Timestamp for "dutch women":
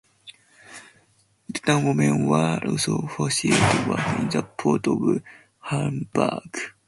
1.51-2.25